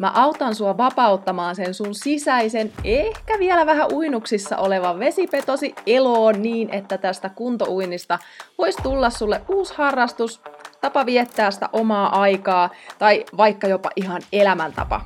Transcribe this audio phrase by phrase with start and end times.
[0.00, 6.70] Mä autan sua vapauttamaan sen sun sisäisen, ehkä vielä vähän uinuksissa olevan vesipetosi eloon niin,
[6.70, 8.18] että tästä kuntouinnista
[8.58, 10.40] voisi tulla sulle uusi harrastus,
[10.80, 15.00] tapa viettää sitä omaa aikaa tai vaikka jopa ihan elämäntapa.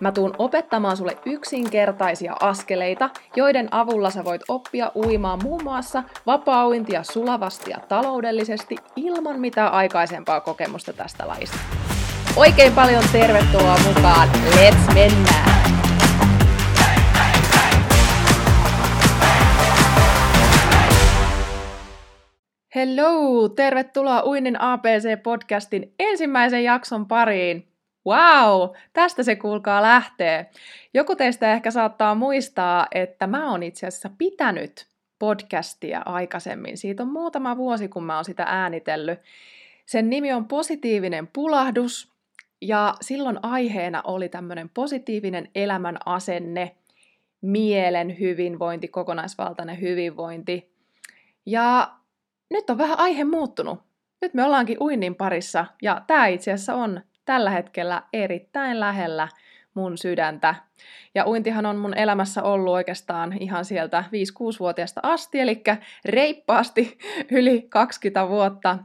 [0.00, 7.02] Mä tuun opettamaan sulle yksinkertaisia askeleita, joiden avulla sä voit oppia uimaan muun muassa vapaa-uintia
[7.02, 11.75] sulavasti ja taloudellisesti ilman mitään aikaisempaa kokemusta tästä lajista.
[12.36, 14.28] Oikein paljon tervetuloa mukaan.
[14.28, 15.70] Let's mennään!
[22.74, 23.48] Hello!
[23.48, 27.68] Tervetuloa Uinnin APC-podcastin ensimmäisen jakson pariin.
[28.06, 30.50] Wow, tästä se kuulkaa lähtee.
[30.94, 34.86] Joku teistä ehkä saattaa muistaa, että mä oon itse asiassa pitänyt
[35.18, 36.78] podcastia aikaisemmin.
[36.78, 39.18] Siitä on muutama vuosi, kun mä oon sitä äänitellyt.
[39.86, 42.15] Sen nimi on Positiivinen pulahdus,
[42.62, 46.76] ja silloin aiheena oli tämmöinen positiivinen elämän asenne,
[47.40, 50.72] mielen hyvinvointi, kokonaisvaltainen hyvinvointi.
[51.46, 51.92] Ja
[52.50, 53.78] nyt on vähän aihe muuttunut.
[54.22, 59.28] Nyt me ollaankin uinnin parissa, ja tämä itse asiassa on tällä hetkellä erittäin lähellä
[59.74, 60.54] mun sydäntä.
[61.14, 65.62] Ja uintihan on mun elämässä ollut oikeastaan ihan sieltä 5-6-vuotiaasta asti, eli
[66.04, 66.98] reippaasti
[67.30, 68.78] yli 20 vuotta.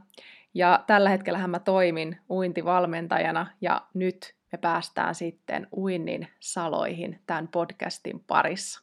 [0.54, 8.24] Ja tällä hetkellä mä toimin uintivalmentajana ja nyt me päästään sitten uinnin saloihin tämän podcastin
[8.26, 8.82] parissa.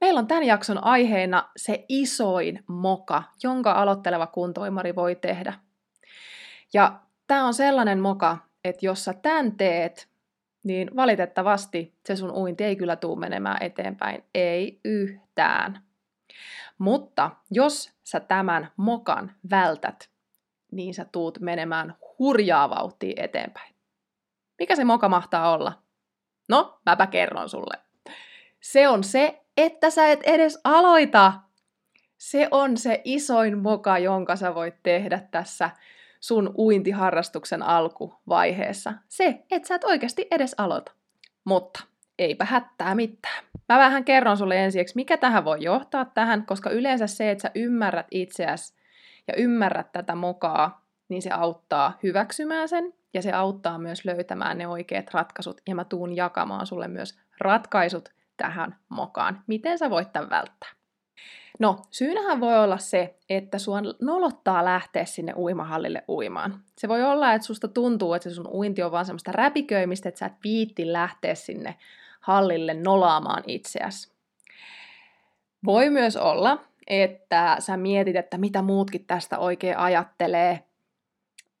[0.00, 5.52] Meillä on tämän jakson aiheena se isoin moka, jonka aloitteleva kuntoimari voi tehdä.
[6.74, 10.08] Ja tämä on sellainen moka, että jos sä tämän teet,
[10.62, 15.82] niin valitettavasti se sun uinti ei kyllä tuu menemään eteenpäin, ei yhtään.
[16.78, 20.10] Mutta jos sä tämän mokan vältät,
[20.72, 23.74] niin sä tuut menemään hurjaa vauhtia eteenpäin.
[24.58, 25.72] Mikä se moka mahtaa olla?
[26.48, 27.78] No, mäpä kerron sulle.
[28.60, 31.32] Se on se, että sä et edes aloita.
[32.18, 35.70] Se on se isoin moka, jonka sä voit tehdä tässä
[36.20, 38.94] sun uintiharrastuksen alkuvaiheessa.
[39.08, 40.92] Se, että sä et oikeasti edes aloita.
[41.44, 41.84] Mutta
[42.18, 43.44] eipä hättää mitään.
[43.68, 47.50] Mä vähän kerron sulle ensiksi, mikä tähän voi johtaa tähän, koska yleensä se, että sä
[47.54, 48.74] ymmärrät itseäsi
[49.28, 54.68] ja ymmärrät tätä mokaa, niin se auttaa hyväksymään sen ja se auttaa myös löytämään ne
[54.68, 59.42] oikeat ratkaisut ja mä tuun jakamaan sulle myös ratkaisut tähän mokaan.
[59.46, 60.68] Miten sä voit tämän välttää?
[61.60, 66.60] No, syynähän voi olla se, että sua nolottaa lähteä sinne uimahallille uimaan.
[66.78, 70.18] Se voi olla, että susta tuntuu, että se sun uinti on vaan semmoista räpiköimistä, että
[70.18, 71.76] sä et viitti lähteä sinne
[72.20, 74.12] hallille nolaamaan itseäsi.
[75.64, 80.62] Voi myös olla, että sä mietit, että mitä muutkin tästä oikein ajattelee.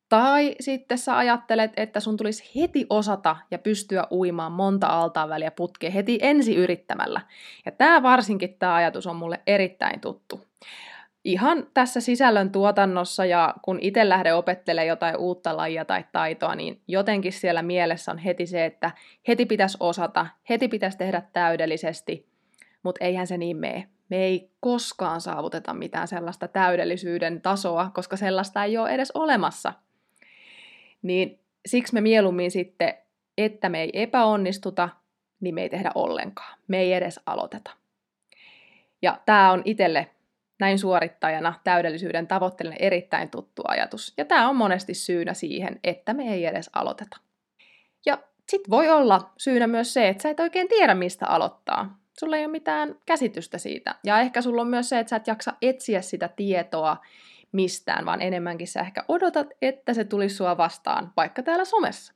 [0.08, 5.50] Tai sitten sä ajattelet, että sun tulisi heti osata ja pystyä uimaan monta altaan väliä
[5.50, 7.20] putkeen heti ensi yrittämällä.
[7.66, 10.40] Ja tämä varsinkin tämä ajatus on mulle erittäin tuttu.
[11.24, 16.80] Ihan tässä sisällön tuotannossa ja kun itse lähden opettelemaan jotain uutta lajia tai taitoa, niin
[16.88, 18.90] jotenkin siellä mielessä on heti se, että
[19.28, 22.26] heti pitäisi osata, heti pitäisi tehdä täydellisesti,
[22.82, 28.64] mutta eihän se niin mene me ei koskaan saavuteta mitään sellaista täydellisyyden tasoa, koska sellaista
[28.64, 29.72] ei ole edes olemassa.
[31.02, 32.94] Niin siksi me mieluummin sitten,
[33.38, 34.88] että me ei epäonnistuta,
[35.40, 36.58] niin me ei tehdä ollenkaan.
[36.68, 37.70] Me ei edes aloiteta.
[39.02, 40.10] Ja tämä on itselle
[40.60, 44.14] näin suorittajana täydellisyyden tavoitteellinen erittäin tuttu ajatus.
[44.16, 47.16] Ja tämä on monesti syynä siihen, että me ei edes aloiteta.
[48.06, 48.18] Ja
[48.48, 52.44] sitten voi olla syynä myös se, että sä et oikein tiedä, mistä aloittaa sulla ei
[52.44, 53.94] ole mitään käsitystä siitä.
[54.04, 56.96] Ja ehkä sulla on myös se, että sä et jaksa etsiä sitä tietoa
[57.52, 62.12] mistään, vaan enemmänkin sä ehkä odotat, että se tulisi sua vastaan, vaikka täällä somessa.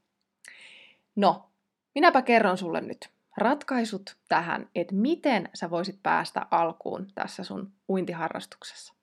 [1.17, 1.51] No,
[1.95, 8.95] minäpä kerron sulle nyt ratkaisut tähän, että miten sä voisit päästä alkuun tässä sun uintiharrastuksessa.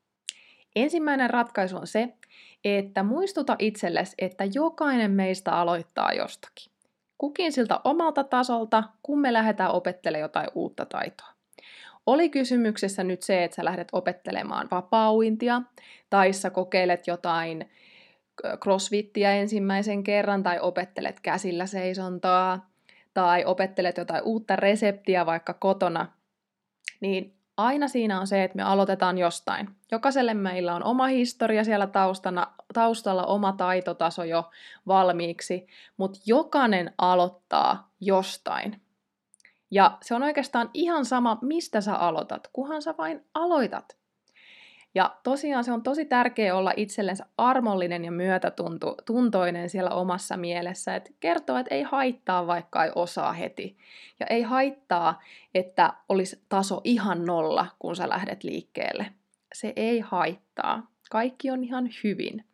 [0.75, 2.13] Ensimmäinen ratkaisu on se,
[2.63, 6.71] että muistuta itsellesi, että jokainen meistä aloittaa jostakin
[7.17, 11.27] kukin siltä omalta tasolta, kun me lähdetään opettelemaan jotain uutta taitoa.
[12.05, 15.61] Oli kysymyksessä nyt se, että sä lähdet opettelemaan vapauintia,
[16.09, 17.69] tai sä kokeilet jotain
[18.63, 22.69] crossfittiä ensimmäisen kerran, tai opettelet käsillä seisontaa,
[23.13, 26.11] tai opettelet jotain uutta reseptiä vaikka kotona,
[26.99, 29.69] niin aina siinä on se, että me aloitetaan jostain.
[29.91, 34.49] Jokaiselle meillä on oma historia siellä taustana, taustalla, oma taitotaso jo
[34.87, 35.67] valmiiksi,
[35.97, 38.81] mutta jokainen aloittaa jostain.
[39.71, 43.97] Ja se on oikeastaan ihan sama, mistä sä aloitat, kunhan sä vain aloitat.
[44.97, 51.09] Ja tosiaan se on tosi tärkeää olla itsellensä armollinen ja myötätuntoinen siellä omassa mielessä, että
[51.19, 53.77] kertoo, että ei haittaa vaikka ei osaa heti.
[54.19, 55.21] Ja ei haittaa,
[55.55, 59.05] että olisi taso ihan nolla, kun sä lähdet liikkeelle.
[59.53, 60.91] Se ei haittaa.
[61.11, 62.45] Kaikki on ihan hyvin.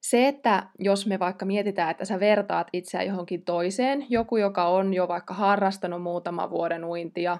[0.00, 4.94] Se, että jos me vaikka mietitään, että sä vertaat itseä johonkin toiseen, joku, joka on
[4.94, 7.38] jo vaikka harrastanut muutama vuoden uintia,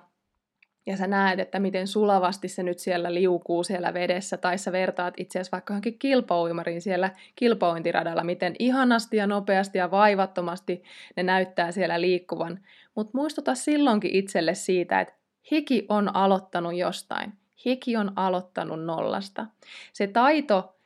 [0.86, 5.14] ja sä näet, että miten sulavasti se nyt siellä liukuu siellä vedessä, tai sä vertaat
[5.16, 10.82] itse asiassa vaikka johonkin kilpauimariin siellä kilpauintiradalla, miten ihanasti ja nopeasti ja vaivattomasti
[11.16, 12.60] ne näyttää siellä liikkuvan.
[12.94, 15.14] Mutta muistuta silloinkin itselle siitä, että
[15.50, 17.32] hiki on aloittanut jostain.
[17.64, 19.46] Hiki on aloittanut nollasta.
[19.92, 20.76] Se taito,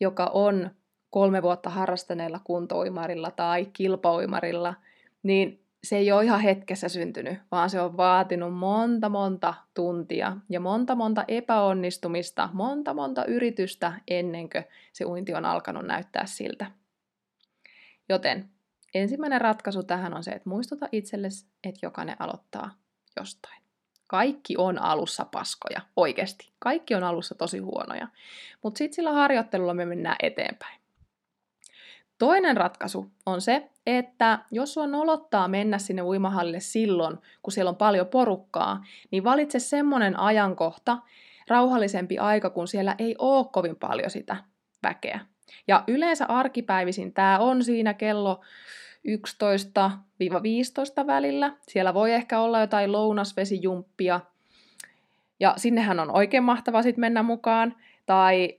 [0.00, 0.70] joka on
[1.10, 4.74] kolme vuotta harrastaneella kuntouimarilla tai kilpauimarilla,
[5.22, 10.60] niin se ei ole ihan hetkessä syntynyt, vaan se on vaatinut monta monta tuntia ja
[10.60, 16.66] monta monta epäonnistumista, monta monta yritystä ennen kuin se uinti on alkanut näyttää siltä.
[18.08, 18.48] Joten
[18.94, 22.70] ensimmäinen ratkaisu tähän on se, että muistuta itsellesi, että jokainen aloittaa
[23.16, 23.62] jostain.
[24.06, 26.52] Kaikki on alussa paskoja, oikeasti.
[26.58, 28.08] Kaikki on alussa tosi huonoja.
[28.62, 30.83] Mutta sitten sillä harjoittelulla me mennään eteenpäin.
[32.18, 37.76] Toinen ratkaisu on se, että jos sua nolottaa mennä sinne uimahallille silloin, kun siellä on
[37.76, 40.98] paljon porukkaa, niin valitse semmoinen ajankohta,
[41.48, 44.36] rauhallisempi aika, kun siellä ei ole kovin paljon sitä
[44.82, 45.20] väkeä.
[45.68, 48.40] Ja yleensä arkipäivisin tämä on siinä kello
[51.02, 51.56] 11-15 välillä.
[51.60, 54.20] Siellä voi ehkä olla jotain lounasvesijumppia,
[55.40, 57.76] ja sinnehän on oikein mahtava sitten mennä mukaan.
[58.06, 58.58] Tai,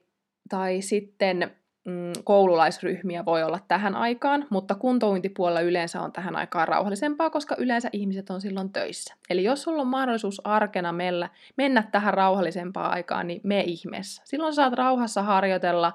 [0.49, 1.51] tai sitten
[1.85, 7.89] mm, koululaisryhmiä voi olla tähän aikaan, mutta kuntouintipuolella yleensä on tähän aikaan rauhallisempaa, koska yleensä
[7.93, 9.15] ihmiset on silloin töissä.
[9.29, 14.21] Eli jos sulla on mahdollisuus arkena mellä, mennä tähän rauhallisempaan aikaan, niin me ihmeessä.
[14.25, 15.93] Silloin saat rauhassa harjoitella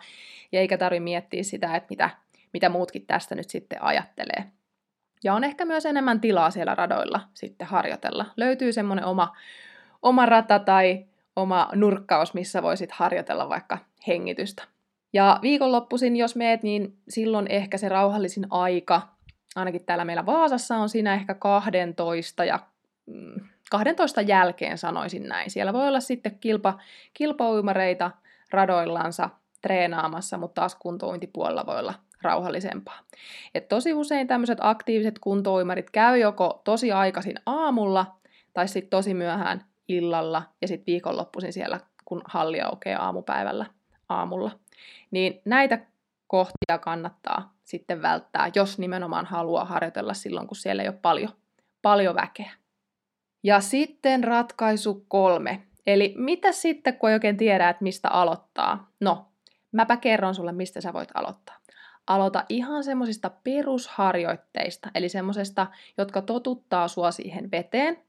[0.52, 2.10] ja eikä tarvi miettiä sitä, että mitä,
[2.52, 4.44] mitä muutkin tästä nyt sitten ajattelee.
[5.24, 8.26] Ja on ehkä myös enemmän tilaa siellä radoilla sitten harjoitella.
[8.36, 9.36] Löytyy semmoinen oma,
[10.02, 14.62] oma rata tai oma nurkkaus, missä voisit harjoitella vaikka hengitystä.
[15.12, 19.02] Ja viikonloppuisin, jos meet, niin silloin ehkä se rauhallisin aika,
[19.56, 22.58] ainakin täällä meillä Vaasassa on siinä ehkä 12 ja
[23.70, 25.50] 12 mm, jälkeen sanoisin näin.
[25.50, 26.78] Siellä voi olla sitten kilpa,
[27.14, 28.10] kilpauimareita
[28.50, 29.30] radoillansa
[29.62, 32.98] treenaamassa, mutta taas kuntouintipuolella voi olla rauhallisempaa.
[33.54, 38.06] Et tosi usein tämmöiset aktiiviset kuntouimarit käy joko tosi aikaisin aamulla
[38.54, 43.66] tai sitten tosi myöhään illalla ja sitten viikonloppuisin siellä, kun halli aukeaa aamupäivällä
[44.08, 44.50] aamulla.
[45.10, 45.78] Niin näitä
[46.26, 51.32] kohtia kannattaa sitten välttää, jos nimenomaan haluaa harjoitella silloin, kun siellä ei ole paljon,
[51.82, 52.50] paljon väkeä.
[53.42, 55.62] Ja sitten ratkaisu kolme.
[55.86, 58.90] Eli mitä sitten, kun ei oikein tiedä, että mistä aloittaa?
[59.00, 59.26] No,
[59.72, 61.56] mäpä kerron sulle, mistä sä voit aloittaa.
[62.06, 65.66] Aloita ihan semmoisista perusharjoitteista, eli semmoisesta,
[65.98, 68.02] jotka totuttaa sua siihen veteen.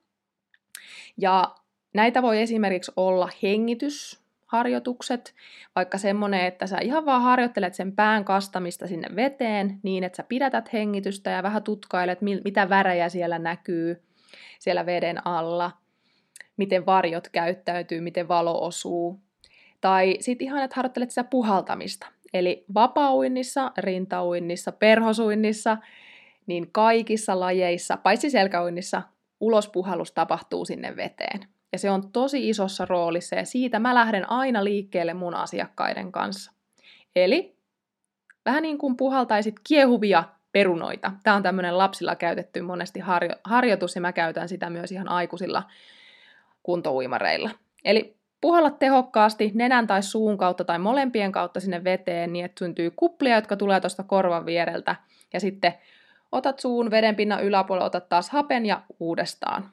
[1.17, 1.55] Ja
[1.93, 4.20] näitä voi esimerkiksi olla hengitys,
[4.51, 5.33] harjoitukset,
[5.75, 10.23] vaikka semmoinen, että sä ihan vaan harjoittelet sen pään kastamista sinne veteen niin, että sä
[10.23, 14.01] pidätät hengitystä ja vähän tutkailet, mitä värejä siellä näkyy
[14.59, 15.71] siellä veden alla,
[16.57, 19.19] miten varjot käyttäytyy, miten valo osuu.
[19.81, 22.07] Tai sitten ihan, että harjoittelet sitä puhaltamista.
[22.33, 25.77] Eli vapauinnissa, rintauinnissa, perhosuinnissa,
[26.47, 29.01] niin kaikissa lajeissa, paitsi selkäuinnissa,
[29.39, 31.39] ulospuhallus tapahtuu sinne veteen.
[31.71, 36.51] Ja se on tosi isossa roolissa ja siitä mä lähden aina liikkeelle mun asiakkaiden kanssa.
[37.15, 37.55] Eli
[38.45, 41.11] vähän niin kuin puhaltaisit kiehuvia perunoita.
[41.23, 45.63] Tämä on tämmöinen lapsilla käytetty monesti harjo- harjoitus ja mä käytän sitä myös ihan aikuisilla
[46.63, 47.49] kuntouimareilla.
[47.85, 52.91] Eli puhalla tehokkaasti nenän tai suun kautta tai molempien kautta sinne veteen niin, että syntyy
[52.95, 54.95] kuplia, jotka tulee tuosta korvan viereltä.
[55.33, 55.73] Ja sitten
[56.31, 59.69] otat suun vedenpinnan yläpuolella, otat taas hapen ja uudestaan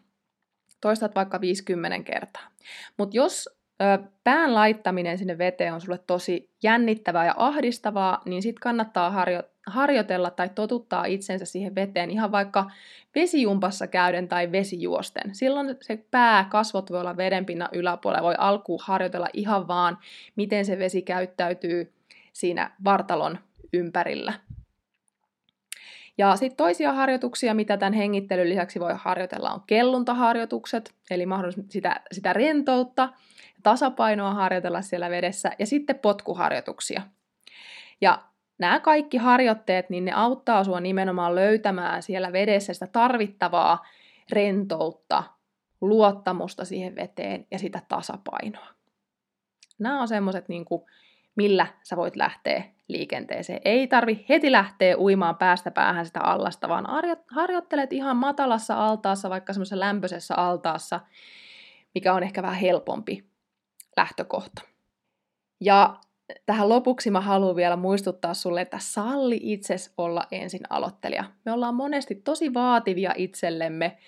[0.80, 2.48] toistat vaikka 50 kertaa.
[2.96, 3.48] Mutta jos
[3.82, 9.48] ö, pään laittaminen sinne veteen on sulle tosi jännittävää ja ahdistavaa, niin sitten kannattaa harjo-
[9.66, 12.70] harjoitella tai totuttaa itsensä siihen veteen ihan vaikka
[13.14, 15.34] vesijumpassa käyden tai vesijuosten.
[15.34, 19.98] Silloin se pää, kasvot voi olla vedenpinnan yläpuolella, voi alkuun harjoitella ihan vaan,
[20.36, 21.92] miten se vesi käyttäytyy
[22.32, 23.38] siinä vartalon
[23.72, 24.32] ympärillä.
[26.18, 32.00] Ja sitten toisia harjoituksia, mitä tämän hengittelyn lisäksi voi harjoitella, on kelluntaharjoitukset, eli mahdollisuus sitä,
[32.12, 33.08] sitä rentoutta,
[33.62, 37.02] tasapainoa harjoitella siellä vedessä, ja sitten potkuharjoituksia.
[38.00, 38.22] Ja
[38.58, 43.86] nämä kaikki harjoitteet, niin ne auttaa sinua nimenomaan löytämään siellä vedessä sitä tarvittavaa
[44.32, 45.24] rentoutta,
[45.80, 48.68] luottamusta siihen veteen ja sitä tasapainoa.
[49.78, 50.64] Nämä on semmoiset, niin
[51.38, 53.60] millä sä voit lähteä liikenteeseen.
[53.64, 56.86] Ei tarvi heti lähteä uimaan päästä päähän sitä allasta, vaan
[57.26, 61.00] harjoittelet ihan matalassa altaassa, vaikka semmoisessa lämpöisessä altaassa,
[61.94, 63.24] mikä on ehkä vähän helpompi
[63.96, 64.62] lähtökohta.
[65.60, 65.96] Ja
[66.46, 71.24] tähän lopuksi mä haluan vielä muistuttaa sulle, että salli itses olla ensin aloittelija.
[71.44, 73.98] Me ollaan monesti tosi vaativia itsellemme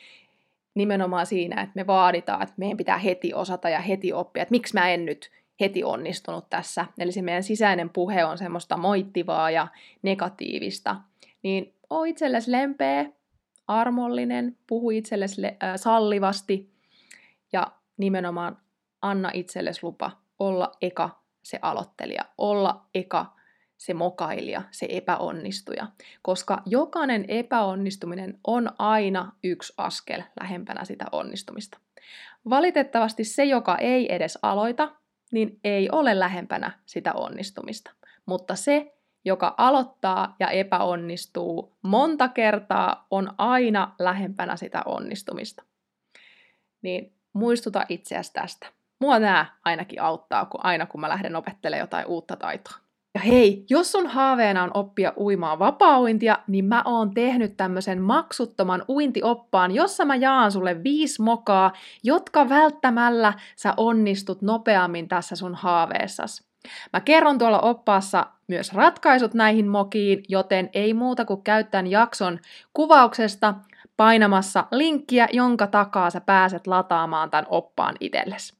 [0.74, 4.74] nimenomaan siinä, että me vaaditaan, että meidän pitää heti osata ja heti oppia, että miksi
[4.74, 6.86] mä en nyt heti onnistunut tässä.
[6.98, 9.68] Eli se meidän sisäinen puhe on semmoista moittivaa ja
[10.02, 10.96] negatiivista.
[11.42, 13.06] Niin oo itsellesi lempeä,
[13.66, 16.70] armollinen, puhu itsellesi äh, sallivasti
[17.52, 18.58] ja nimenomaan
[19.02, 23.36] anna itsellesi lupa olla eka se aloittelija, olla eka
[23.76, 25.86] se mokailija, se epäonnistuja.
[26.22, 31.78] Koska jokainen epäonnistuminen on aina yksi askel lähempänä sitä onnistumista.
[32.50, 34.88] Valitettavasti se, joka ei edes aloita,
[35.32, 37.90] niin ei ole lähempänä sitä onnistumista.
[38.26, 38.94] Mutta se,
[39.24, 45.62] joka aloittaa ja epäonnistuu monta kertaa, on aina lähempänä sitä onnistumista.
[46.82, 48.66] Niin muistuta itseäsi tästä.
[48.98, 52.79] Mua nämä ainakin auttaa, kun aina kun mä lähden opettelemaan jotain uutta taitoa.
[53.14, 58.84] Ja hei, jos sun haaveena on oppia uimaan vapaa-uintia, niin mä oon tehnyt tämmöisen maksuttoman
[58.88, 61.72] uintioppaan, jossa mä jaan sulle viisi mokaa,
[62.04, 66.50] jotka välttämällä sä onnistut nopeammin tässä sun haaveessas.
[66.92, 72.38] Mä kerron tuolla oppaassa myös ratkaisut näihin mokiin, joten ei muuta kuin käyttää jakson
[72.72, 73.54] kuvauksesta
[73.96, 78.59] painamassa linkkiä, jonka takaa sä pääset lataamaan tämän oppaan itsellesi.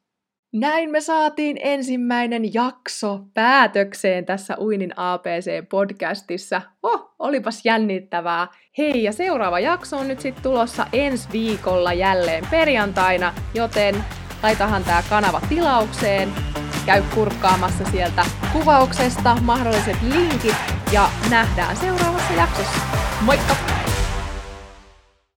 [0.52, 6.62] Näin me saatiin ensimmäinen jakso päätökseen tässä Uinin APC-podcastissa.
[6.83, 8.49] Oh, olipas jännittävää.
[8.78, 14.04] Hei, ja seuraava jakso on nyt sitten tulossa ensi viikolla jälleen perjantaina, joten
[14.42, 16.28] laitahan tämä kanava tilaukseen.
[16.87, 20.57] Käy kurkkaamassa sieltä kuvauksesta mahdolliset linkit
[20.92, 22.80] ja nähdään seuraavassa jaksossa.
[23.21, 23.80] Moikka!